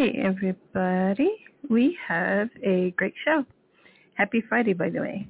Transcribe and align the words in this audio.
Hi, 0.00 0.08
everybody. 0.24 1.30
We 1.68 1.94
have 2.08 2.48
a 2.64 2.94
great 2.96 3.12
show. 3.22 3.44
Happy 4.14 4.42
Friday, 4.48 4.72
by 4.72 4.88
the 4.88 5.00
way. 5.00 5.28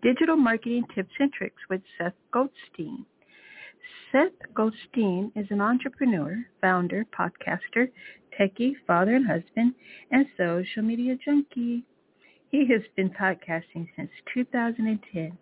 Digital 0.00 0.36
Marketing 0.36 0.84
Tips 0.94 1.10
and 1.18 1.32
Tricks 1.32 1.60
with 1.68 1.80
Seth 1.98 2.14
Goldstein. 2.32 3.04
Seth 4.12 4.54
Goldstein 4.54 5.32
is 5.34 5.48
an 5.50 5.60
entrepreneur, 5.60 6.36
founder, 6.60 7.04
podcaster, 7.18 7.90
techie, 8.38 8.74
father 8.86 9.16
and 9.16 9.26
husband, 9.26 9.74
and 10.12 10.24
social 10.36 10.84
media 10.84 11.16
junkie. 11.24 11.82
He 12.48 12.68
has 12.68 12.82
been 12.94 13.10
podcasting 13.10 13.88
since 13.96 14.10
2010 14.32 15.36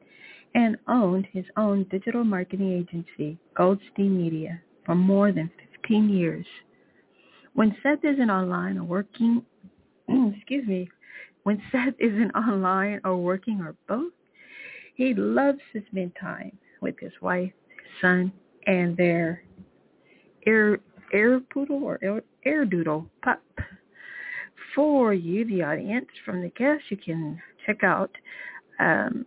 and 0.54 0.78
owned 0.88 1.28
his 1.34 1.44
own 1.58 1.84
digital 1.90 2.24
marketing 2.24 2.72
agency, 2.72 3.36
Goldstein 3.54 4.16
Media, 4.16 4.62
for 4.86 4.94
more 4.94 5.32
than 5.32 5.50
15 5.82 6.08
years. 6.08 6.46
When 7.54 7.76
Seth 7.82 8.04
isn't 8.04 8.30
online 8.30 8.78
or 8.78 8.84
working, 8.84 9.42
excuse 10.08 10.66
me, 10.66 10.88
when 11.42 11.60
Seth 11.72 11.94
isn't 11.98 12.30
online 12.32 13.00
or 13.04 13.16
working 13.16 13.60
or 13.60 13.74
both, 13.88 14.12
he 14.94 15.14
loves 15.14 15.58
to 15.72 15.82
spend 15.90 16.12
time 16.20 16.56
with 16.80 16.98
his 17.00 17.12
wife, 17.20 17.52
his 17.68 18.00
son, 18.00 18.32
and 18.66 18.96
their 18.96 19.42
air 20.46 20.78
air 21.12 21.40
poodle 21.52 21.82
or 21.82 21.98
air, 22.02 22.22
air 22.44 22.64
doodle 22.64 23.06
pup. 23.22 23.42
For 24.74 25.12
you, 25.12 25.44
the 25.46 25.62
audience, 25.62 26.06
from 26.24 26.42
the 26.42 26.50
guests, 26.50 26.84
you 26.90 26.96
can 26.96 27.40
check 27.66 27.82
out 27.82 28.10
um, 28.78 29.26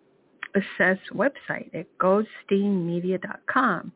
Seth's 0.77 1.01
website 1.13 1.73
at 1.73 1.85
goldsteinmedia.com. 1.97 3.91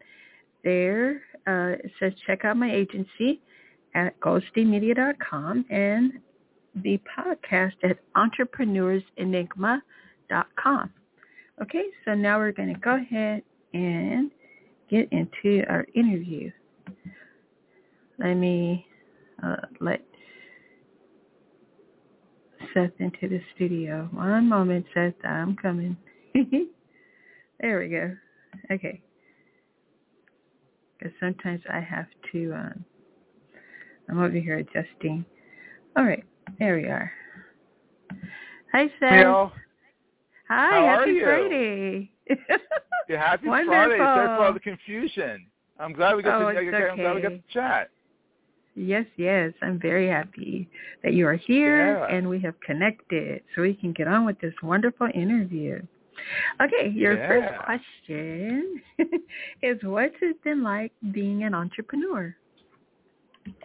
There 0.64 1.22
uh, 1.48 1.78
it 1.84 1.92
says 2.00 2.12
check 2.26 2.44
out 2.44 2.58
my 2.58 2.74
agency 2.74 3.42
at 3.98 4.18
goldsteinmedia.com 4.20 5.66
and 5.72 6.14
the 6.84 7.00
podcast 7.18 7.74
at 7.84 7.98
entrepreneursenigma.com. 8.16 10.94
Okay, 11.60 11.86
so 12.06 12.14
now 12.14 12.38
we're 12.38 12.52
going 12.52 12.72
to 12.72 12.80
go 12.80 12.96
ahead 12.96 13.42
and 13.74 14.30
get 14.90 15.12
into 15.12 15.64
our 15.68 15.88
interview. 15.96 16.52
Let 18.20 18.36
me 18.36 18.86
uh, 19.44 19.56
let 19.82 20.06
Seth 22.74 22.92
into 23.00 23.28
the 23.28 23.42
studio. 23.56 24.08
One 24.12 24.48
moment, 24.48 24.86
Seth. 24.94 25.16
I'm 25.24 25.56
coming. 25.56 25.98
there 27.60 27.80
we 27.80 27.88
go. 27.90 28.16
Okay. 28.72 29.02
Because 30.98 31.14
sometimes 31.20 31.62
I 31.72 31.80
have 31.80 32.08
to... 32.32 32.54
Um, 32.54 32.86
I'm 34.10 34.20
over 34.20 34.38
here 34.38 34.58
adjusting. 34.58 35.26
All 35.96 36.06
right, 36.06 36.24
there 36.60 36.76
we 36.76 36.86
are. 36.86 37.12
Hi, 38.72 38.88
Seth. 39.00 39.12
Neil. 39.12 39.52
Hi, 40.50 40.80
How 40.80 41.00
happy? 41.00 41.20
Friday. 41.22 42.12
Yeah, 43.10 43.18
happy 43.30 43.48
Wonderful. 43.50 43.74
Friday. 43.74 43.98
Sorry 43.98 44.28
for 44.38 44.46
all 44.46 44.54
the 44.54 44.60
confusion. 44.60 45.46
I'm 45.80 45.94
glad 45.94 46.16
we 46.16 46.24
got 46.24 46.42
Oh, 46.42 46.52
to. 46.52 46.58
it's 46.60 46.76
I'm 46.92 46.98
glad 46.98 47.16
we 47.16 47.22
got 47.22 47.30
to 47.30 47.42
chat. 47.52 47.90
yes, 48.76 49.06
yes. 49.18 49.54
I'm 49.62 49.80
very 49.80 50.08
happy 50.08 50.70
that 51.04 51.14
you 51.14 51.28
are 51.28 51.36
here 51.36 51.98
Yeah. 52.10 52.16
and 52.16 52.28
we 52.30 52.40
have 52.42 52.60
connected 52.62 53.42
so 53.56 53.62
we 53.62 53.74
can 53.74 53.92
get 53.94 54.08
on 54.08 54.26
with 54.26 54.40
this 54.40 54.54
wonderful 54.64 55.08
interview. 55.14 55.82
Okay, 56.62 56.90
your 56.90 57.16
first 57.28 57.54
question 57.64 58.82
is 59.62 59.78
what's 59.84 60.16
it 60.22 60.42
been 60.44 60.64
like 60.64 60.92
being 61.12 61.44
an 61.44 61.54
entrepreneur? 61.54 62.36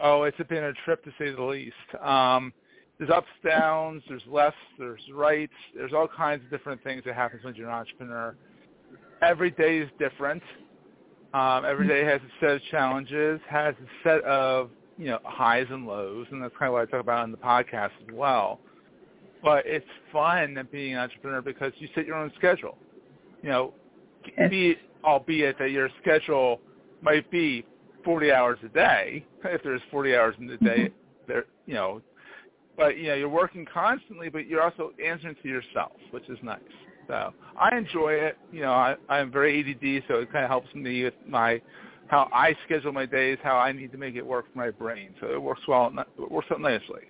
Oh, 0.03 0.25
it's 0.25 0.37
been 0.49 0.65
a 0.65 0.73
trip 0.85 1.05
to 1.05 1.11
say 1.19 1.31
the 1.31 1.43
least. 1.43 1.75
Um, 2.03 2.53
there's 2.99 3.11
ups, 3.11 3.29
downs. 3.45 4.03
There's 4.09 4.23
lefts. 4.29 4.59
There's 4.79 5.01
rights. 5.13 5.53
There's 5.75 5.93
all 5.93 6.09
kinds 6.09 6.45
of 6.45 6.51
different 6.51 6.83
things 6.85 7.03
that 7.05 7.15
happens 7.15 7.45
when 7.45 7.55
you're 7.55 7.69
an 7.69 7.75
entrepreneur. 7.75 8.37
Every 9.23 9.51
day 9.51 9.79
is 9.79 9.91
different. 9.99 10.43
Um, 11.35 11.65
every 11.65 11.89
day 11.89 12.05
has 12.05 12.21
a 12.21 12.41
set 12.41 12.51
of 12.51 12.63
challenges, 12.71 13.41
has 13.49 13.75
a 13.75 14.09
set 14.09 14.23
of 14.25 14.71
you 14.99 15.07
know 15.07 15.19
highs 15.25 15.67
and 15.71 15.87
lows, 15.87 16.27
and 16.31 16.43
that's 16.43 16.55
kind 16.59 16.69
of 16.69 16.75
what 16.75 16.83
I 16.83 16.91
talk 16.91 17.01
about 17.01 17.25
in 17.25 17.31
the 17.31 17.39
podcast 17.39 17.91
as 18.07 18.13
well. 18.13 18.61
But 19.43 19.65
it's 19.67 19.87
fun 20.13 20.57
being 20.71 20.93
an 20.93 21.01
entrepreneur 21.01 21.41
because 21.41 21.73
you 21.79 21.89
set 21.95 22.07
your 22.07 22.17
own 22.17 22.31
schedule. 22.37 22.77
You 23.43 23.49
know, 23.49 23.75
be 24.51 24.77
albeit 25.05 25.59
that 25.59 25.71
your 25.71 25.89
schedule 26.01 26.61
might 27.01 27.29
be 27.31 27.65
40 28.05 28.33
hours 28.33 28.59
a 28.65 28.69
day, 28.69 29.25
if 29.45 29.63
there's 29.63 29.83
40 29.91 30.17
hours 30.17 30.35
in 30.39 30.47
the 30.47 30.57
day, 30.59 30.89
Mhm. 30.89 30.93
there, 31.27 31.45
you 31.67 31.75
know, 31.75 32.03
but 32.77 32.97
you 32.97 33.09
know 33.09 33.15
you're 33.15 33.29
working 33.29 33.65
constantly, 33.65 34.29
but 34.29 34.47
you're 34.47 34.63
also 34.63 34.93
answering 35.05 35.37
to 35.43 35.49
yourself, 35.49 35.93
which 36.11 36.29
is 36.29 36.39
nice. 36.43 36.61
So 37.07 37.33
I 37.57 37.77
enjoy 37.77 38.15
it. 38.15 38.39
You 38.51 38.63
know, 38.63 38.73
I, 38.73 38.97
I'm 39.09 39.31
very 39.31 39.61
ADD, 39.61 40.05
so 40.09 40.21
it 40.21 40.33
kind 40.33 40.45
of 40.45 40.51
helps 40.51 40.75
me 40.75 41.05
with 41.05 41.15
my 41.27 41.61
how 42.09 42.29
I 42.33 42.55
schedule 42.65 42.93
my 42.93 43.07
days, 43.07 43.39
how 43.43 43.57
I 43.57 43.73
need 43.73 43.91
to 43.93 43.99
make 43.99 44.17
it 44.17 44.27
work 44.27 44.47
for 44.53 44.59
my 44.59 44.71
brain. 44.71 45.15
So 45.21 45.33
it 45.33 45.41
works 45.41 45.63
well. 45.67 45.93
It 46.19 46.31
works 46.31 46.49
out 46.51 46.61
nicely. 46.61 47.09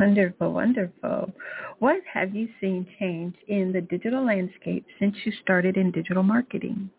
Wonderful, 0.00 0.52
wonderful. 0.52 1.32
What 1.78 1.98
have 2.12 2.34
you 2.34 2.48
seen 2.60 2.86
change 2.98 3.34
in 3.46 3.72
the 3.72 3.80
digital 3.80 4.24
landscape 4.24 4.84
since 4.98 5.14
you 5.24 5.32
started 5.42 5.76
in 5.76 5.92
digital 5.92 6.22
marketing? 6.22 6.90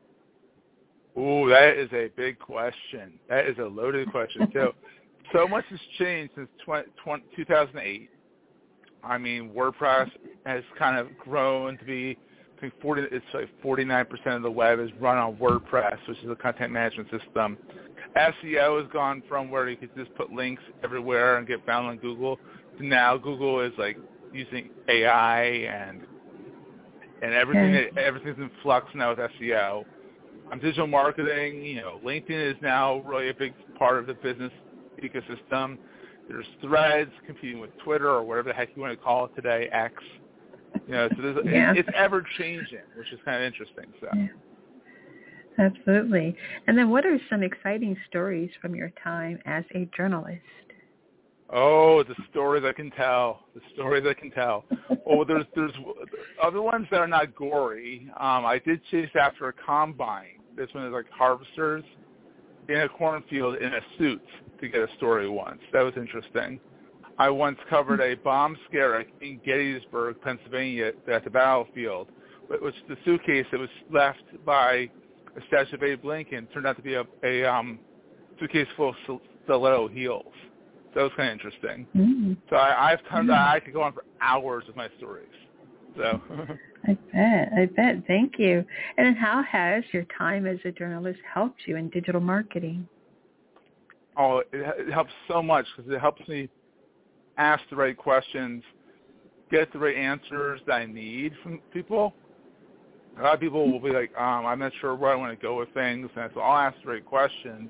Ooh, 1.18 1.50
that 1.50 1.78
is 1.78 1.90
a 1.94 2.10
big 2.18 2.40
question. 2.40 3.14
That 3.30 3.46
is 3.46 3.58
a 3.58 3.64
loaded 3.64 4.12
question. 4.12 4.50
So, 4.54 4.74
so 5.34 5.48
much 5.48 5.66
has 5.70 5.80
changed 5.98 6.34
since 6.36 6.50
20, 6.66 6.90
20, 7.04 7.24
2008. 7.36 8.10
I 9.04 9.18
mean, 9.18 9.52
WordPress 9.52 10.10
has 10.46 10.64
kind 10.78 10.98
of 10.98 11.16
grown 11.18 11.78
to 11.78 11.86
be, 11.86 12.18
I 12.58 12.62
think 12.62 12.74
40, 12.82 13.04
it's 13.12 13.26
like 13.34 13.50
49% 13.64 14.36
of 14.36 14.42
the 14.42 14.52
web 14.52 14.80
is 14.80 14.90
run 15.00 15.18
on 15.18 15.36
WordPress, 15.36 15.98
which 16.08 16.18
is 16.20 16.30
a 16.30 16.36
content 16.36 16.74
management 16.74 17.10
system. 17.12 17.58
SEO 18.18 18.82
has 18.82 18.92
gone 18.92 19.22
from 19.28 19.52
where 19.52 19.70
you 19.70 19.78
could 19.78 19.96
just 19.96 20.14
put 20.16 20.32
links 20.32 20.64
everywhere 20.84 21.38
and 21.38 21.48
get 21.48 21.66
found 21.66 21.88
on 21.88 21.98
Google 21.98 22.40
to 22.78 22.86
now 22.86 23.18
Google 23.18 23.62
is 23.62 23.74
like 23.78 23.98
using 24.34 24.70
AI 24.88 25.44
and 25.44 26.02
and 27.22 27.34
everything 27.34 27.76
Okay. 27.76 27.90
everything's 28.02 28.38
in 28.38 28.52
flux 28.62 28.88
now 28.96 29.10
with 29.10 29.20
SEO 29.20 29.86
um, 30.52 30.60
digital 30.60 30.88
marketing, 30.88 31.64
you 31.64 31.76
know, 31.76 32.00
LinkedIn 32.04 32.52
is 32.52 32.58
now 32.62 33.00
really 33.00 33.30
a 33.30 33.34
big 33.34 33.54
part 33.78 33.98
of 33.98 34.08
the 34.08 34.14
business 34.16 34.52
ecosystem. 35.04 35.78
There's 36.28 36.46
threads 36.62 37.12
competing 37.26 37.60
with 37.60 37.72
Twitter 37.84 38.10
or 38.10 38.24
whatever 38.24 38.50
the 38.50 38.56
heck 38.56 38.70
you 38.76 38.82
want 38.82 38.98
to 38.98 39.04
call 39.04 39.26
it 39.26 39.36
today, 39.36 39.70
X. 39.72 39.94
You 40.88 40.94
know, 40.94 41.10
so 41.16 41.22
there's, 41.22 41.38
Yeah. 41.46 41.74
it's 41.76 41.90
ever 41.96 42.26
changing, 42.38 42.80
which 42.96 43.12
is 43.12 43.20
kind 43.26 43.38
of 43.38 43.44
interesting. 43.44 43.86
So, 44.02 44.10
Yeah. 44.16 44.28
Absolutely. 45.58 46.36
And 46.68 46.78
then 46.78 46.90
what 46.90 47.06
are 47.06 47.18
some 47.30 47.42
exciting 47.42 47.96
stories 48.10 48.50
from 48.62 48.76
your 48.76 48.92
time 49.04 49.40
as 49.46 49.64
a 49.74 49.86
journalist? 49.96 50.42
oh, 51.52 52.04
the 52.04 52.16
stories 52.32 52.64
I 52.66 52.74
can 52.74 52.90
tell, 52.92 53.46
the 53.54 53.62
stories 53.76 54.04
I 54.10 54.14
can 54.20 54.32
tell. 54.32 54.66
Oh, 55.06 55.24
there's 55.24 55.46
there's 55.56 55.72
other 56.42 56.62
ones 56.62 56.88
that 56.90 57.00
are 57.00 57.08
not 57.08 57.36
gory. 57.36 58.08
Um, 58.20 58.46
I 58.46 58.60
did 58.66 58.82
chase 58.90 59.12
after 59.20 59.48
a 59.48 59.54
combine. 59.54 60.35
This 60.58 60.70
one 60.74 60.86
is 60.86 60.94
like 60.94 61.10
harvesters 61.10 61.84
in 62.70 62.78
a 62.78 62.90
cornfield 62.90 63.58
in 63.58 63.74
a 63.74 63.82
suit 63.98 64.22
to 64.62 64.68
get 64.70 64.82
a 64.82 64.88
story 64.98 65.30
once. 65.30 65.60
That 65.74 65.82
was 65.82 65.94
interesting. 65.98 66.60
I 67.18 67.30
once 67.30 67.58
covered 67.70 68.02
a 68.02 68.16
bomb 68.16 68.58
scare 68.68 69.06
in 69.22 69.40
Gettysburg, 69.46 70.18
Pennsylvania, 70.22 70.92
at 71.12 71.24
the 71.24 71.30
battlefield, 71.30 72.10
which 72.50 72.76
the 72.90 72.98
suitcase 73.06 73.46
that 73.52 73.60
was 73.60 73.70
left 73.92 74.24
by 74.46 74.90
a 75.38 75.42
statue 75.48 75.76
of 75.76 75.84
Abe 75.84 76.04
Lincoln 76.04 76.48
turned 76.54 76.68
out 76.68 76.76
to 76.76 76.82
be 76.82 76.96
a, 76.96 77.06
a 77.24 77.44
um, 77.46 77.80
suitcase 78.40 78.68
full 78.76 78.90
of 78.90 79.22
stiletto 79.46 79.88
heels. 79.88 80.26
That 80.94 81.04
was 81.04 81.12
kind 81.16 81.30
of 81.30 81.34
interesting. 81.34 81.86
Mm, 81.96 82.38
So 82.50 82.56
I, 82.56 82.92
I've 82.92 83.00
tons. 83.10 83.30
I 83.30 83.60
could 83.60 83.74
go 83.74 83.82
on 83.82 83.94
for 83.94 84.04
hours 84.22 84.64
with 84.68 84.76
my 84.76 84.90
stories. 84.98 85.28
So 85.98 86.22
I 86.88 86.98
bet. 87.12 87.50
I 87.58 87.66
bet. 87.66 88.06
Thank 88.08 88.38
you. 88.38 88.66
And 88.98 89.18
how 89.18 89.44
has 89.44 89.84
your 89.92 90.06
time 90.18 90.46
as 90.46 90.60
a 90.66 90.72
journalist 90.72 91.20
helped 91.34 91.62
you 91.66 91.78
in 91.78 91.90
digital 91.90 92.22
marketing? 92.22 92.88
oh, 94.18 94.44
it, 94.52 94.94
helps 94.94 95.12
so 95.28 95.42
much 95.42 95.66
because 95.76 95.92
it 95.92 96.00
helps 96.00 96.26
me 96.28 96.50
ask 97.38 97.62
the 97.70 97.76
right 97.76 97.98
questions, 97.98 98.64
get 99.52 99.72
the 99.74 99.80
right 99.80 99.96
answers 99.96 100.62
that 100.68 100.74
I 100.74 100.86
need 100.86 101.34
from 101.44 101.60
people. 101.74 102.14
A 103.20 103.22
lot 103.22 103.34
of 103.34 103.40
people 103.40 103.72
will 103.72 103.80
be 103.80 103.92
like, 103.92 104.12
um, 104.18 104.46
I'm 104.46 104.60
not 104.60 104.74
sure 104.82 104.96
where 104.96 105.12
I 105.12 105.16
want 105.16 105.38
to 105.38 105.42
go 105.42 105.58
with 105.58 105.70
things, 105.74 106.10
and 106.16 106.30
so 106.34 106.42
I'll 106.42 106.68
ask 106.68 106.76
the 106.84 106.92
right 106.92 107.06
questions 107.06 107.70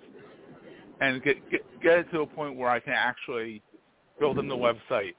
and 1.02 1.22
get, 1.24 1.50
get 1.52 1.62
get 1.84 2.00
it 2.00 2.12
to 2.12 2.22
a 2.22 2.26
point 2.26 2.56
where 2.56 2.70
I 2.70 2.80
can 2.80 2.94
actually 2.94 3.62
build 4.20 4.38
them 4.38 4.48
the 4.48 4.56
website, 4.56 5.14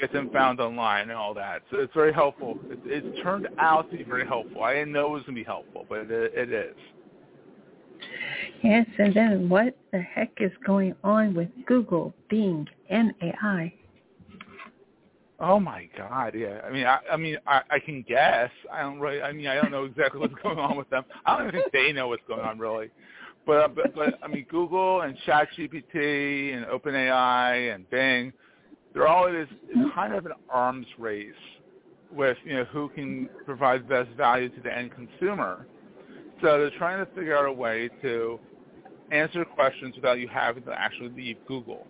get 0.00 0.12
them 0.12 0.30
found 0.30 0.60
online, 0.60 1.02
and 1.02 1.12
all 1.12 1.34
that. 1.34 1.62
So 1.70 1.78
it's 1.78 1.94
very 1.94 2.12
helpful. 2.12 2.58
It, 2.70 2.78
it's 2.84 3.22
turned 3.22 3.48
out 3.58 3.90
to 3.90 3.96
be 3.96 4.04
very 4.04 4.26
helpful. 4.26 4.62
I 4.62 4.74
didn't 4.74 4.92
know 4.92 5.06
it 5.06 5.10
was 5.10 5.22
going 5.22 5.36
to 5.36 5.40
be 5.40 5.44
helpful, 5.44 5.86
but 5.88 6.10
it, 6.10 6.32
it 6.34 6.52
is. 6.52 6.74
Yes, 8.62 8.86
and 8.98 9.14
then 9.14 9.48
what 9.48 9.76
the 9.92 10.00
heck 10.00 10.30
is 10.38 10.52
going 10.66 10.94
on 11.04 11.34
with 11.34 11.48
Google, 11.66 12.14
Bing, 12.28 12.66
and 12.88 13.12
AI? 13.22 13.72
Oh 15.38 15.58
my 15.58 15.88
God! 15.96 16.34
Yeah, 16.36 16.60
I 16.66 16.70
mean, 16.70 16.86
I, 16.86 16.98
I 17.10 17.16
mean, 17.16 17.38
I, 17.46 17.62
I 17.70 17.78
can 17.78 18.04
guess. 18.06 18.50
I 18.70 18.82
don't 18.82 19.00
really. 19.00 19.22
I 19.22 19.32
mean, 19.32 19.46
I 19.46 19.54
don't 19.54 19.70
know 19.70 19.84
exactly 19.84 20.20
what's 20.20 20.34
going 20.42 20.58
on 20.58 20.76
with 20.76 20.90
them. 20.90 21.04
I 21.24 21.38
don't 21.38 21.48
even 21.48 21.62
think 21.62 21.72
they 21.72 21.92
know 21.92 22.08
what's 22.08 22.22
going 22.28 22.40
on 22.40 22.58
really. 22.58 22.90
But 23.46 23.56
uh, 23.56 23.68
but, 23.68 23.94
but 23.94 24.18
I 24.22 24.28
mean, 24.28 24.44
Google 24.50 25.00
and 25.00 25.16
ChatGPT 25.26 26.54
and 26.54 26.66
OpenAI 26.66 27.74
and 27.74 27.88
Bing, 27.88 28.34
they're 28.92 29.08
all 29.08 29.26
it 29.26 29.34
is 29.34 29.48
kind 29.94 30.14
of 30.14 30.26
an 30.26 30.32
arms 30.48 30.86
race 30.98 31.32
with 32.12 32.36
you 32.44 32.54
know 32.54 32.64
who 32.64 32.88
can 32.90 33.28
provide 33.44 33.88
best 33.88 34.10
value 34.16 34.48
to 34.48 34.60
the 34.60 34.76
end 34.76 34.90
consumer. 34.92 35.66
So 36.42 36.58
they're 36.58 36.78
trying 36.78 37.04
to 37.04 37.12
figure 37.12 37.36
out 37.36 37.46
a 37.46 37.52
way 37.52 37.90
to 38.02 38.40
answer 39.10 39.44
questions 39.44 39.94
without 39.96 40.18
you 40.18 40.28
having 40.28 40.62
to 40.64 40.72
actually 40.72 41.10
leave 41.10 41.36
Google 41.46 41.86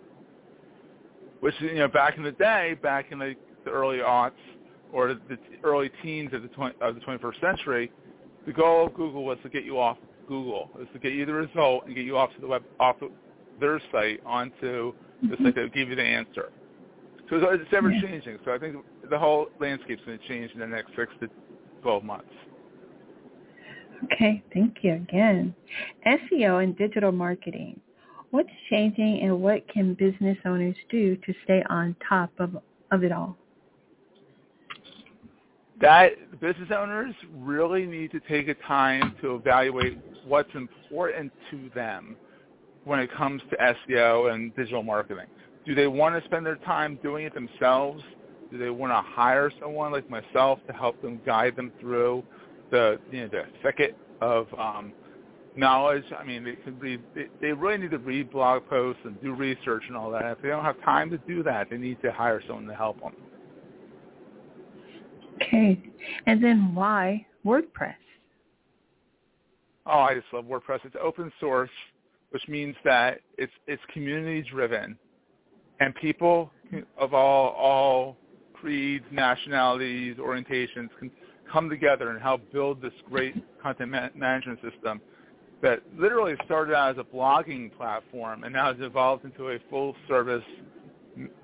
which 1.41 1.55
you 1.59 1.75
know 1.75 1.87
back 1.87 2.17
in 2.17 2.23
the 2.23 2.31
day, 2.31 2.77
back 2.81 3.11
in 3.11 3.19
the, 3.19 3.35
the 3.65 3.71
early 3.71 3.97
aughts 3.97 4.31
or 4.93 5.09
the, 5.09 5.19
the 5.27 5.37
early 5.63 5.91
teens 6.01 6.33
of 6.33 6.41
the 6.41 6.47
20, 6.49 6.75
of 6.81 6.95
the 6.95 7.01
21st 7.01 7.41
century, 7.41 7.91
the 8.45 8.53
goal 8.53 8.87
of 8.87 8.93
Google 8.93 9.25
was 9.25 9.37
to 9.43 9.49
get 9.49 9.65
you 9.65 9.79
off 9.79 9.97
Google, 10.27 10.69
was 10.75 10.87
to 10.93 10.99
get 10.99 11.13
you 11.13 11.25
the 11.25 11.33
result 11.33 11.85
and 11.85 11.95
get 11.95 12.05
you 12.05 12.17
off 12.17 12.33
to 12.35 12.41
the 12.41 12.47
web 12.47 12.63
off 12.79 12.95
their 13.59 13.81
site 13.91 14.21
onto 14.25 14.93
the 15.23 15.35
site 15.43 15.55
that 15.55 15.61
would 15.61 15.73
give 15.73 15.89
you 15.89 15.95
the 15.95 16.01
answer. 16.01 16.51
So 17.31 17.37
it's 17.49 17.63
ever 17.71 17.91
changing. 17.91 18.39
So 18.43 18.51
I 18.51 18.59
think 18.59 18.75
the 19.09 19.17
whole 19.17 19.47
landscape's 19.61 20.01
going 20.05 20.19
to 20.19 20.27
change 20.27 20.51
in 20.51 20.59
the 20.59 20.67
next 20.67 20.91
six 20.97 21.13
to 21.21 21.29
12 21.81 22.03
months. 22.03 22.27
Okay, 24.03 24.43
thank 24.53 24.79
you 24.81 24.95
again. 24.95 25.55
SEO 26.05 26.61
and 26.61 26.77
digital 26.77 27.13
marketing. 27.13 27.79
What's 28.31 28.49
changing 28.69 29.21
and 29.21 29.41
what 29.41 29.65
can 29.69 29.93
business 29.93 30.37
owners 30.45 30.75
do 30.89 31.15
to 31.15 31.33
stay 31.45 31.63
on 31.69 31.95
top 32.07 32.31
of, 32.37 32.57
of 32.91 33.03
it 33.05 33.13
all? 33.13 33.37
That 35.79 36.39
business 36.41 36.69
owners 36.75 37.15
really 37.33 37.85
need 37.85 38.11
to 38.11 38.19
take 38.19 38.49
a 38.49 38.55
time 38.55 39.15
to 39.21 39.35
evaluate 39.35 39.97
what's 40.25 40.53
important 40.53 41.31
to 41.49 41.71
them 41.73 42.17
when 42.83 42.99
it 42.99 43.09
comes 43.13 43.41
to 43.51 43.75
SEO 43.89 44.33
and 44.33 44.53
digital 44.55 44.83
marketing. 44.83 45.27
Do 45.65 45.75
they 45.75 45.87
want 45.87 46.19
to 46.19 46.27
spend 46.27 46.45
their 46.45 46.57
time 46.57 46.99
doing 47.03 47.25
it 47.25 47.33
themselves? 47.33 48.03
Do 48.51 48.57
they 48.57 48.69
want 48.69 48.91
to 48.91 49.01
hire 49.01 49.51
someone 49.61 49.91
like 49.91 50.09
myself 50.09 50.59
to 50.67 50.73
help 50.73 51.01
them 51.01 51.21
guide 51.25 51.55
them 51.55 51.71
through 51.79 52.23
the 52.71 52.99
you 53.11 53.21
know 53.21 53.27
the 53.27 53.43
thicket 53.61 53.95
of 54.21 54.47
um, 54.57 54.93
knowledge. 55.55 56.03
I 56.17 56.23
mean, 56.23 56.43
they 56.43 56.55
can 56.55 56.79
read. 56.79 57.01
They, 57.13 57.27
they 57.41 57.53
really 57.53 57.77
need 57.77 57.91
to 57.91 57.97
read 57.99 58.31
blog 58.31 58.65
posts 58.67 59.01
and 59.03 59.21
do 59.21 59.33
research 59.33 59.83
and 59.87 59.95
all 59.95 60.09
that. 60.11 60.25
If 60.25 60.41
they 60.41 60.49
don't 60.49 60.63
have 60.63 60.81
time 60.83 61.09
to 61.11 61.17
do 61.19 61.43
that, 61.43 61.69
they 61.69 61.77
need 61.77 62.01
to 62.01 62.11
hire 62.11 62.41
someone 62.47 62.65
to 62.65 62.75
help 62.75 62.99
them. 63.01 63.13
Okay, 65.35 65.81
and 66.25 66.43
then 66.43 66.73
why 66.73 67.25
WordPress? 67.45 67.95
Oh, 69.85 69.99
I 69.99 70.13
just 70.13 70.27
love 70.31 70.45
WordPress. 70.45 70.79
It's 70.85 70.95
open 71.01 71.31
source, 71.39 71.69
which 72.29 72.47
means 72.47 72.75
that 72.85 73.19
it's 73.37 73.51
it's 73.67 73.81
community 73.93 74.47
driven, 74.49 74.97
and 75.81 75.95
people 75.95 76.51
of 76.97 77.13
all 77.13 77.49
all 77.49 78.15
creeds, 78.53 79.05
nationalities, 79.11 80.15
orientations 80.17 80.89
can 80.99 81.11
come 81.51 81.69
together 81.69 82.11
and 82.11 82.21
help 82.21 82.41
build 82.53 82.81
this 82.81 82.93
great 83.09 83.35
content 83.61 83.89
ma- 83.89 84.09
management 84.15 84.59
system 84.61 85.01
that 85.61 85.81
literally 85.97 86.35
started 86.45 86.73
out 86.73 86.91
as 86.91 86.97
a 86.97 87.15
blogging 87.15 87.75
platform 87.75 88.43
and 88.43 88.53
now 88.53 88.71
has 88.71 88.77
evolved 88.79 89.25
into 89.25 89.49
a 89.49 89.59
full 89.69 89.95
service 90.07 90.43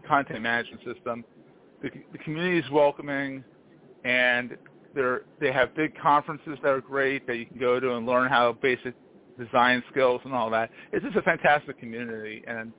content 0.07 0.41
management 0.41 0.81
system. 0.83 1.25
The, 1.81 1.89
the 2.11 2.17
community 2.19 2.59
is 2.59 2.71
welcoming 2.71 3.43
and 4.05 4.55
they're, 4.95 5.23
they 5.39 5.51
have 5.51 5.75
big 5.75 5.97
conferences 5.99 6.57
that 6.63 6.69
are 6.69 6.81
great 6.81 7.27
that 7.27 7.37
you 7.37 7.45
can 7.45 7.59
go 7.59 7.79
to 7.79 7.95
and 7.95 8.05
learn 8.05 8.29
how 8.29 8.53
basic 8.53 8.93
design 9.39 9.83
skills 9.91 10.21
and 10.25 10.33
all 10.33 10.49
that. 10.51 10.69
It's 10.91 11.03
just 11.03 11.17
a 11.17 11.21
fantastic 11.23 11.79
community 11.79 12.43
and 12.47 12.71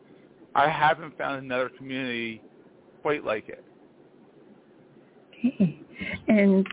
I 0.59 0.69
haven't 0.69 1.17
found 1.17 1.45
another 1.45 1.71
community 1.71 2.43
quite 3.03 3.25
like 3.25 3.49
it. 3.49 3.65
Okay. 5.39 5.81
And 6.29 6.67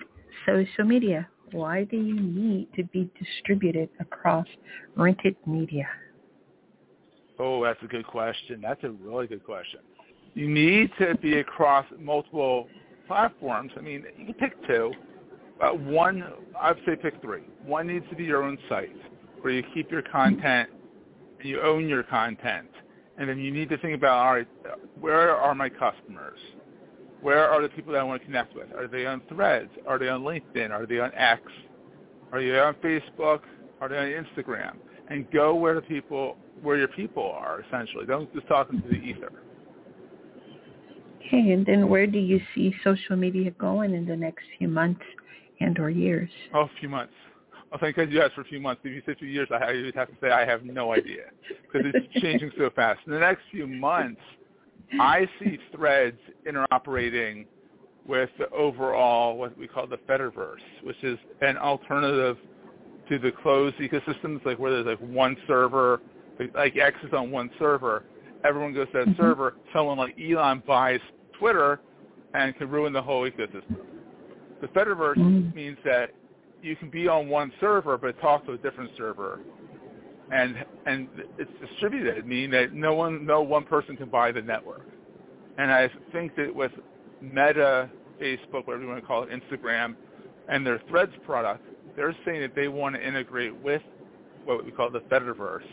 social 0.45 0.85
media 0.85 1.27
why 1.51 1.85
do 1.85 1.97
you 1.97 2.19
need 2.19 2.67
to 2.75 2.83
be 2.85 3.09
distributed 3.17 3.89
across 3.99 4.45
rented 4.95 5.35
media? 5.45 5.87
Oh, 7.39 7.63
that's 7.63 7.81
a 7.83 7.87
good 7.87 8.05
question. 8.05 8.59
That's 8.61 8.83
a 8.83 8.89
really 8.89 9.27
good 9.27 9.43
question. 9.43 9.79
You 10.33 10.49
need 10.49 10.91
to 10.99 11.15
be 11.15 11.39
across 11.39 11.85
multiple 11.99 12.67
platforms. 13.07 13.71
I 13.77 13.81
mean, 13.81 14.03
you 14.17 14.25
can 14.25 14.33
pick 14.33 14.67
two. 14.67 14.91
Uh, 15.61 15.69
one, 15.69 16.23
I'd 16.59 16.75
say 16.85 16.95
pick 16.95 17.21
three. 17.21 17.43
One 17.65 17.87
needs 17.87 18.05
to 18.09 18.15
be 18.15 18.25
your 18.25 18.43
own 18.43 18.57
site 18.67 18.95
where 19.41 19.53
you 19.53 19.63
keep 19.73 19.91
your 19.91 20.01
content 20.01 20.69
and 21.39 21.47
you 21.47 21.61
own 21.61 21.87
your 21.87 22.03
content. 22.03 22.67
And 23.17 23.29
then 23.29 23.39
you 23.39 23.51
need 23.51 23.69
to 23.69 23.77
think 23.77 23.95
about, 23.95 24.25
all 24.25 24.33
right, 24.33 24.47
where 24.99 25.35
are 25.35 25.55
my 25.55 25.69
customers? 25.69 26.39
Where 27.21 27.49
are 27.49 27.61
the 27.61 27.69
people 27.69 27.93
that 27.93 27.99
I 27.99 28.03
want 28.03 28.21
to 28.21 28.25
connect 28.25 28.55
with? 28.55 28.73
Are 28.75 28.87
they 28.87 29.05
on 29.05 29.21
Threads? 29.29 29.71
Are 29.87 29.97
they 29.97 30.09
on 30.09 30.21
LinkedIn? 30.21 30.69
Are 30.71 30.85
they 30.85 30.99
on 30.99 31.11
X? 31.15 31.41
Are 32.31 32.41
they 32.41 32.59
on 32.59 32.75
Facebook? 32.75 33.39
Are 33.81 33.89
they 33.89 33.97
on 33.97 34.25
Instagram? 34.25 34.75
And 35.09 35.29
go 35.31 35.55
where 35.55 35.75
the 35.75 35.81
people, 35.81 36.37
where 36.61 36.77
your 36.77 36.87
people 36.89 37.23
are. 37.23 37.63
Essentially, 37.67 38.05
don't 38.05 38.31
just 38.33 38.47
talk 38.47 38.69
into 38.71 38.87
the 38.87 38.95
ether. 38.95 39.31
Okay, 41.25 41.51
and 41.51 41.65
then 41.65 41.89
where 41.89 42.05
do 42.05 42.19
you 42.19 42.39
see 42.53 42.75
social 42.83 43.15
media 43.15 43.51
going 43.51 43.93
in 43.95 44.05
the 44.05 44.15
next 44.15 44.43
few 44.57 44.67
months 44.67 45.01
and 45.59 45.79
or 45.79 45.89
years? 45.89 46.29
Oh, 46.53 46.61
a 46.61 46.69
few 46.79 46.89
months. 46.89 47.13
Well, 47.71 47.79
thank 47.79 47.95
God 47.95 48.11
you 48.11 48.21
asked 48.21 48.35
for 48.35 48.41
a 48.41 48.45
few 48.45 48.59
months. 48.59 48.81
If 48.83 48.93
you 48.93 49.01
say 49.05 49.17
few 49.17 49.27
years, 49.27 49.49
I 49.51 49.71
would 49.71 49.95
have 49.95 50.07
to 50.07 50.13
say 50.21 50.29
I 50.29 50.45
have 50.45 50.63
no 50.63 50.93
idea 50.93 51.23
because 51.63 51.91
it's 51.93 52.13
changing 52.21 52.51
so 52.57 52.69
fast. 52.75 52.99
In 53.05 53.11
the 53.11 53.19
next 53.19 53.41
few 53.51 53.67
months, 53.67 54.21
I 54.99 55.27
see 55.39 55.57
threads 55.75 56.17
interoperating 56.47 57.47
with 58.07 58.29
the 58.37 58.49
overall 58.51 59.37
what 59.37 59.57
we 59.57 59.67
call 59.67 59.87
the 59.87 59.97
Fediverse, 59.97 60.61
which 60.83 61.03
is 61.03 61.17
an 61.41 61.57
alternative 61.57 62.37
to 63.09 63.19
the 63.19 63.31
closed 63.31 63.75
ecosystems, 63.77 64.45
like 64.45 64.59
where 64.59 64.71
there's 64.71 64.85
like 64.85 65.09
one 65.09 65.35
server, 65.47 66.01
like 66.55 66.77
X 66.77 66.95
is 67.03 67.13
on 67.13 67.31
one 67.31 67.49
server. 67.59 68.03
Everyone 68.43 68.73
goes 68.73 68.87
to 68.87 68.99
that 68.99 69.07
mm-hmm. 69.07 69.21
server. 69.21 69.55
Someone 69.73 69.97
like 69.97 70.15
Elon 70.19 70.61
buys 70.67 70.99
Twitter 71.39 71.79
and 72.33 72.55
can 72.57 72.69
ruin 72.69 72.93
the 72.93 73.01
whole 73.01 73.29
ecosystem. 73.29 73.77
The 74.61 74.67
Fediverse 74.67 75.17
mm-hmm. 75.17 75.55
means 75.55 75.77
that 75.83 76.11
you 76.61 76.75
can 76.75 76.89
be 76.89 77.07
on 77.07 77.27
one 77.27 77.51
server 77.59 77.97
but 77.97 78.19
talk 78.21 78.45
to 78.45 78.53
a 78.53 78.57
different 78.57 78.91
server 78.97 79.39
and 80.31 80.65
and 80.85 81.07
it's 81.37 81.51
distributed, 81.59 82.25
meaning 82.25 82.51
that 82.51 82.73
no 82.73 82.93
one, 82.93 83.25
no 83.25 83.41
one 83.41 83.63
person 83.63 83.95
can 83.95 84.09
buy 84.09 84.31
the 84.31 84.41
network. 84.41 84.87
And 85.57 85.71
I 85.71 85.89
think 86.11 86.35
that 86.35 86.53
with 86.53 86.71
Meta, 87.21 87.89
Facebook, 88.21 88.67
whatever 88.67 88.83
you 88.83 88.87
want 88.87 89.01
to 89.01 89.07
call 89.07 89.23
it, 89.23 89.29
Instagram, 89.29 89.95
and 90.49 90.65
their 90.65 90.81
Threads 90.89 91.13
product, 91.25 91.63
they're 91.95 92.15
saying 92.25 92.41
that 92.41 92.55
they 92.55 92.67
want 92.67 92.95
to 92.95 93.05
integrate 93.05 93.55
with 93.61 93.81
what 94.43 94.63
we 94.65 94.71
call 94.71 94.89
the 94.89 94.99
Fediverse 95.01 95.63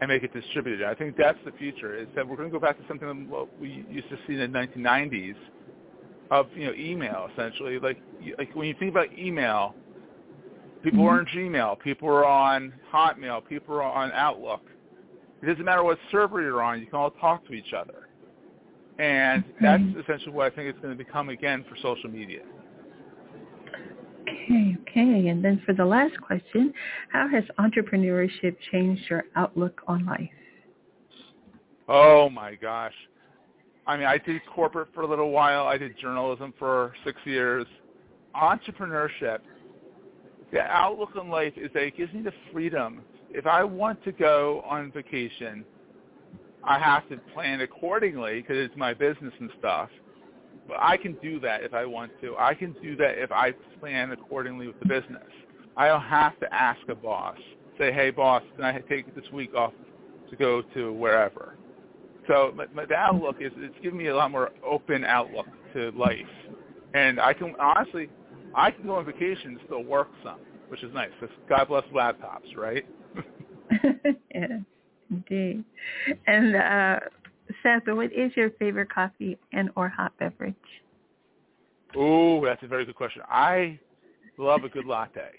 and 0.00 0.08
make 0.08 0.22
it 0.22 0.32
distributed. 0.32 0.86
I 0.86 0.94
think 0.94 1.16
that's 1.16 1.38
the 1.44 1.52
future. 1.52 1.96
Is 1.96 2.08
that 2.16 2.26
we're 2.26 2.36
going 2.36 2.48
to 2.48 2.52
go 2.52 2.60
back 2.60 2.78
to 2.78 2.84
something 2.88 3.28
what 3.28 3.48
we 3.60 3.84
used 3.90 4.08
to 4.08 4.18
see 4.26 4.34
in 4.34 4.52
the 4.52 4.58
1990s 4.58 5.36
of 6.30 6.46
you 6.56 6.66
know 6.66 6.74
email 6.74 7.28
essentially. 7.32 7.78
Like 7.78 8.00
like 8.38 8.54
when 8.54 8.68
you 8.68 8.74
think 8.78 8.90
about 8.90 9.16
email, 9.18 9.74
People 10.84 11.00
mm-hmm. 11.00 11.08
are 11.08 11.20
on 11.20 11.26
Gmail. 11.26 11.80
People 11.80 12.08
are 12.08 12.26
on 12.26 12.72
Hotmail. 12.92 13.48
People 13.48 13.74
are 13.76 13.82
on 13.82 14.12
Outlook. 14.12 14.60
It 15.42 15.46
doesn't 15.46 15.64
matter 15.64 15.82
what 15.82 15.98
server 16.12 16.42
you're 16.42 16.62
on. 16.62 16.78
You 16.78 16.86
can 16.86 16.96
all 16.96 17.10
talk 17.10 17.46
to 17.46 17.54
each 17.54 17.72
other. 17.72 18.08
And 18.98 19.42
that's 19.60 19.82
essentially 20.00 20.32
what 20.32 20.52
I 20.52 20.54
think 20.54 20.68
it's 20.68 20.78
going 20.80 20.96
to 20.96 21.04
become 21.04 21.30
again 21.30 21.64
for 21.68 21.76
social 21.82 22.10
media. 22.10 22.42
Okay, 24.22 24.76
okay. 24.82 25.28
And 25.28 25.42
then 25.44 25.62
for 25.66 25.72
the 25.72 25.84
last 25.84 26.20
question, 26.20 26.72
how 27.10 27.28
has 27.28 27.44
entrepreneurship 27.58 28.56
changed 28.70 29.02
your 29.08 29.24
outlook 29.36 29.80
on 29.88 30.04
life? 30.04 30.28
Oh 31.88 32.28
my 32.28 32.54
gosh. 32.54 32.94
I 33.86 33.96
mean, 33.96 34.06
I 34.06 34.18
did 34.18 34.40
corporate 34.54 34.88
for 34.94 35.02
a 35.02 35.06
little 35.06 35.30
while. 35.30 35.66
I 35.66 35.76
did 35.76 35.98
journalism 35.98 36.54
for 36.58 36.94
six 37.04 37.18
years. 37.24 37.66
Entrepreneurship, 38.34 39.40
the 40.54 40.62
outlook 40.62 41.10
on 41.16 41.28
life 41.28 41.52
is 41.56 41.68
that 41.74 41.82
it 41.82 41.96
gives 41.96 42.14
me 42.14 42.22
the 42.22 42.32
freedom. 42.52 43.02
If 43.30 43.44
I 43.44 43.64
want 43.64 44.02
to 44.04 44.12
go 44.12 44.64
on 44.64 44.92
vacation, 44.92 45.64
I 46.62 46.78
have 46.78 47.08
to 47.08 47.18
plan 47.34 47.60
accordingly 47.60 48.40
because 48.40 48.56
it's 48.58 48.76
my 48.76 48.94
business 48.94 49.34
and 49.40 49.50
stuff. 49.58 49.90
But 50.68 50.76
I 50.80 50.96
can 50.96 51.14
do 51.20 51.40
that 51.40 51.64
if 51.64 51.74
I 51.74 51.84
want 51.84 52.12
to. 52.22 52.36
I 52.38 52.54
can 52.54 52.74
do 52.80 52.94
that 52.96 53.18
if 53.18 53.32
I 53.32 53.52
plan 53.80 54.12
accordingly 54.12 54.68
with 54.68 54.78
the 54.78 54.86
business. 54.86 55.26
I 55.76 55.88
don't 55.88 56.00
have 56.02 56.38
to 56.38 56.54
ask 56.54 56.80
a 56.88 56.94
boss. 56.94 57.36
Say, 57.76 57.92
hey, 57.92 58.10
boss, 58.10 58.44
can 58.54 58.64
I 58.64 58.78
take 58.78 59.12
this 59.16 59.24
week 59.32 59.54
off 59.56 59.72
to 60.30 60.36
go 60.36 60.62
to 60.74 60.92
wherever? 60.92 61.56
So 62.28 62.52
my, 62.54 62.66
my, 62.72 62.86
the 62.86 62.94
outlook 62.94 63.36
is 63.40 63.50
it's 63.56 63.74
giving 63.82 63.98
me 63.98 64.06
a 64.06 64.16
lot 64.16 64.30
more 64.30 64.52
open 64.64 65.04
outlook 65.04 65.46
to 65.74 65.90
life. 65.90 66.20
And 66.94 67.20
I 67.20 67.34
can 67.34 67.56
honestly, 67.58 68.08
I 68.54 68.70
can 68.70 68.86
go 68.86 68.96
on 68.96 69.04
vacation 69.04 69.52
and 69.52 69.60
still 69.66 69.82
work 69.82 70.08
some, 70.22 70.38
which 70.68 70.82
is 70.82 70.92
nice. 70.94 71.10
Because 71.20 71.34
God 71.48 71.68
bless 71.68 71.84
laptops, 71.94 72.56
right? 72.56 72.86
yeah, 74.34 74.58
indeed. 75.10 75.64
And 76.26 76.56
uh, 76.56 77.00
Seth, 77.62 77.82
what 77.86 78.12
is 78.12 78.32
your 78.36 78.50
favorite 78.50 78.92
coffee 78.92 79.38
and 79.52 79.70
or 79.76 79.88
hot 79.88 80.12
beverage? 80.18 80.54
Oh, 81.96 82.44
that's 82.44 82.62
a 82.62 82.66
very 82.66 82.84
good 82.84 82.96
question. 82.96 83.22
I 83.28 83.78
love 84.38 84.64
a 84.64 84.68
good 84.68 84.86
latte. 84.86 85.30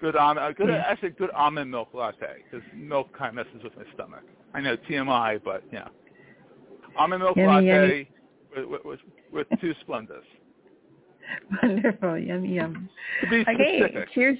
Good 0.00 0.14
almond, 0.14 0.56
good 0.56 0.68
yeah. 0.68 0.84
actually 0.86 1.10
good 1.10 1.30
almond 1.30 1.70
milk 1.70 1.88
latte 1.92 2.44
because 2.44 2.64
milk 2.72 3.16
kind 3.16 3.36
of 3.36 3.46
messes 3.46 3.64
with 3.64 3.76
my 3.76 3.82
stomach. 3.94 4.22
I 4.54 4.60
know 4.60 4.76
TMI, 4.88 5.40
but 5.44 5.64
yeah, 5.72 5.88
almond 6.96 7.22
milk 7.22 7.36
yummy, 7.36 7.66
latte 7.66 7.66
yummy. 7.66 8.10
With, 8.70 8.84
with, 8.84 9.00
with 9.32 9.46
two 9.60 9.74
Splendas. 9.86 10.22
Wonderful, 11.62 12.18
yummy, 12.18 12.54
yum. 12.54 12.88
Okay, 13.26 13.44
specific. 13.44 14.12
cheers. 14.12 14.38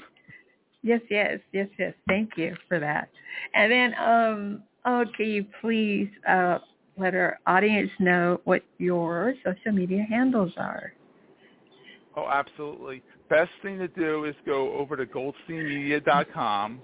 Yes, 0.83 1.01
yes, 1.11 1.39
yes, 1.53 1.69
yes. 1.79 1.95
Thank 2.07 2.37
you 2.37 2.57
for 2.69 2.79
that. 2.79 3.09
And 3.55 3.71
then, 3.71 3.95
um, 3.95 4.63
oh, 4.85 5.05
can 5.17 5.27
you 5.27 5.45
please 5.61 6.09
uh, 6.29 6.59
let 6.97 7.15
our 7.15 7.39
audience 7.47 7.91
know 7.99 8.41
what 8.45 8.63
your 8.79 9.35
social 9.45 9.73
media 9.73 10.07
handles 10.09 10.53
are? 10.57 10.93
Oh, 12.17 12.29
absolutely. 12.29 13.03
Best 13.29 13.51
thing 13.63 13.79
to 13.79 13.89
do 13.89 14.25
is 14.25 14.35
go 14.47 14.73
over 14.75 14.97
to 14.97 15.07
goldsteinmedia.com. 15.07 16.81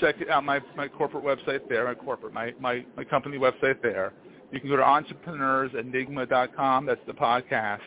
Check 0.00 0.16
out 0.30 0.44
my, 0.44 0.60
my 0.76 0.88
corporate 0.88 1.24
website 1.24 1.68
there, 1.68 1.84
my 1.84 1.94
corporate, 1.94 2.32
my, 2.32 2.52
my, 2.60 2.84
my 2.96 3.04
company 3.04 3.38
website 3.38 3.80
there. 3.82 4.12
You 4.52 4.60
can 4.60 4.68
go 4.68 4.76
to 4.76 4.82
entrepreneursenigma.com. 4.82 6.86
That's 6.86 7.00
the 7.06 7.12
podcast. 7.12 7.80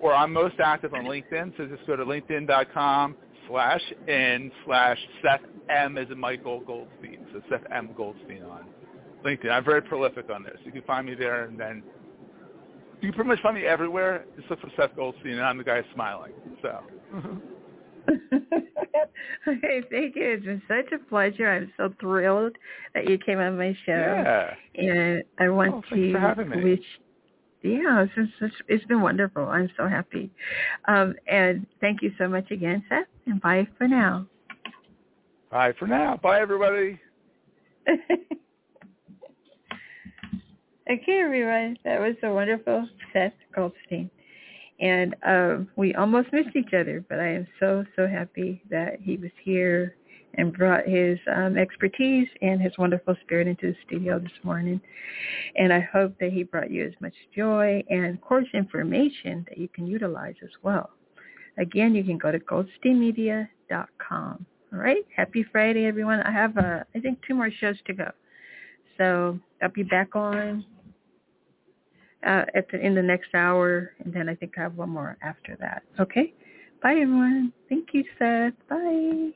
Or 0.00 0.14
I'm 0.14 0.32
most 0.32 0.56
active 0.62 0.94
on 0.94 1.04
LinkedIn, 1.04 1.56
so 1.56 1.66
just 1.66 1.86
go 1.86 1.96
to 1.96 2.04
linkedin.com 2.04 3.16
slash 3.48 3.80
in 4.08 4.50
slash 4.64 4.98
Seth 5.22 5.40
M 5.70 5.96
as 5.98 6.08
in 6.10 6.18
Michael 6.18 6.60
Goldstein. 6.60 7.26
So 7.32 7.40
Seth 7.50 7.62
M 7.72 7.90
Goldstein 7.96 8.42
on 8.42 8.66
LinkedIn. 9.24 9.50
I'm 9.50 9.64
very 9.64 9.82
prolific 9.82 10.30
on 10.30 10.42
this. 10.42 10.56
You 10.64 10.72
can 10.72 10.82
find 10.82 11.06
me 11.06 11.14
there, 11.14 11.44
and 11.44 11.58
then 11.58 11.82
you 13.00 13.08
can 13.08 13.12
pretty 13.12 13.28
much 13.28 13.40
find 13.42 13.56
me 13.56 13.64
everywhere. 13.64 14.24
Just 14.36 14.50
look 14.50 14.60
for 14.60 14.70
Seth 14.76 14.94
Goldstein, 14.96 15.32
and 15.32 15.42
I'm 15.42 15.58
the 15.58 15.64
guy 15.64 15.82
smiling. 15.94 16.32
So. 16.62 16.80
okay, 19.48 19.82
thank 19.90 20.16
you. 20.16 20.30
It's 20.32 20.44
been 20.44 20.62
such 20.68 20.92
a 20.92 20.98
pleasure. 21.08 21.50
I'm 21.50 21.72
so 21.76 21.92
thrilled 22.00 22.56
that 22.94 23.08
you 23.08 23.18
came 23.18 23.38
on 23.38 23.58
my 23.58 23.76
show. 23.84 23.92
Yeah. 23.92 24.54
And 24.74 25.22
I 25.38 25.48
want 25.48 25.84
oh, 25.90 25.94
to 25.94 26.62
wish 26.62 26.84
yeah, 27.68 28.02
it's 28.02 28.14
been 28.14 28.32
such, 28.40 28.52
it's 28.68 28.84
been 28.86 29.00
wonderful. 29.00 29.46
I'm 29.46 29.70
so 29.76 29.88
happy. 29.88 30.30
Um, 30.86 31.14
and 31.26 31.66
thank 31.80 32.02
you 32.02 32.12
so 32.18 32.28
much 32.28 32.50
again, 32.50 32.84
Seth. 32.88 33.06
And 33.26 33.40
bye 33.40 33.66
for 33.78 33.88
now. 33.88 34.26
Bye 35.50 35.72
for 35.78 35.86
now. 35.86 36.18
Bye, 36.22 36.40
everybody. 36.40 37.00
okay, 37.88 38.00
everyone. 41.20 41.78
That 41.84 42.00
was 42.00 42.16
a 42.22 42.32
wonderful 42.32 42.88
Seth 43.12 43.32
Goldstein. 43.54 44.10
And 44.78 45.16
um, 45.26 45.68
we 45.76 45.94
almost 45.94 46.32
missed 46.32 46.54
each 46.54 46.74
other, 46.74 47.02
but 47.08 47.18
I 47.18 47.28
am 47.28 47.46
so, 47.60 47.84
so 47.96 48.06
happy 48.06 48.62
that 48.70 49.00
he 49.00 49.16
was 49.16 49.30
here 49.42 49.96
and 50.36 50.52
brought 50.52 50.86
his 50.86 51.18
um, 51.34 51.56
expertise 51.56 52.28
and 52.42 52.60
his 52.60 52.72
wonderful 52.78 53.16
spirit 53.22 53.46
into 53.46 53.68
the 53.68 53.76
studio 53.86 54.18
this 54.18 54.30
morning. 54.42 54.80
And 55.56 55.72
I 55.72 55.80
hope 55.80 56.14
that 56.20 56.32
he 56.32 56.42
brought 56.42 56.70
you 56.70 56.86
as 56.86 56.92
much 57.00 57.14
joy 57.34 57.82
and 57.88 58.20
course 58.20 58.46
information 58.54 59.46
that 59.48 59.58
you 59.58 59.68
can 59.68 59.86
utilize 59.86 60.34
as 60.42 60.50
well. 60.62 60.90
Again, 61.58 61.94
you 61.94 62.04
can 62.04 62.18
go 62.18 62.30
to 62.30 62.38
goldsteinmedia.com. 62.38 64.46
All 64.72 64.78
right. 64.78 65.06
Happy 65.16 65.44
Friday, 65.50 65.86
everyone. 65.86 66.20
I 66.20 66.32
have, 66.32 66.58
uh, 66.58 66.80
I 66.94 67.00
think, 67.00 67.20
two 67.26 67.34
more 67.34 67.50
shows 67.50 67.76
to 67.86 67.94
go. 67.94 68.10
So 68.98 69.38
I'll 69.62 69.70
be 69.70 69.84
back 69.84 70.16
on 70.16 70.64
uh, 72.26 72.44
at 72.54 72.70
the, 72.70 72.84
in 72.84 72.94
the 72.94 73.02
next 73.02 73.34
hour, 73.34 73.92
and 74.04 74.12
then 74.12 74.28
I 74.28 74.34
think 74.34 74.54
I 74.58 74.62
have 74.62 74.76
one 74.76 74.90
more 74.90 75.16
after 75.22 75.56
that. 75.60 75.82
Okay. 76.00 76.34
Bye, 76.82 76.92
everyone. 76.92 77.52
Thank 77.68 77.88
you, 77.92 78.04
Seth. 78.18 78.52
Bye. 78.68 79.30